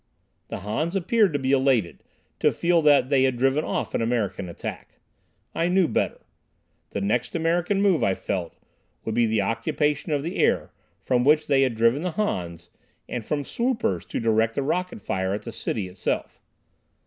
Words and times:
The 0.47 0.61
Hans 0.61 0.95
appeared 0.95 1.31
to 1.33 1.37
be 1.37 1.51
elated, 1.51 2.03
to 2.39 2.51
feel 2.51 2.81
that 2.81 3.09
they 3.09 3.21
had 3.21 3.37
driven 3.37 3.63
off 3.63 3.93
an 3.93 4.01
American 4.01 4.49
attack. 4.49 4.95
I 5.53 5.67
knew 5.67 5.87
better. 5.87 6.21
The 6.89 7.01
next 7.01 7.35
American 7.35 7.83
move, 7.83 8.03
I 8.03 8.15
felt, 8.15 8.55
would 9.05 9.13
be 9.13 9.27
the 9.27 9.41
occupation 9.43 10.11
of 10.11 10.23
the 10.23 10.37
air, 10.37 10.71
from 10.99 11.23
which 11.23 11.45
they 11.45 11.61
had 11.61 11.75
driven 11.75 12.01
the 12.01 12.13
Hans, 12.13 12.71
and 13.07 13.23
from 13.23 13.43
swoopers 13.43 14.03
to 14.07 14.19
direct 14.19 14.55
the 14.55 14.63
rocket 14.63 15.01
fire 15.03 15.35
at 15.35 15.43
the 15.43 15.51
city 15.51 15.87
itself. 15.87 16.41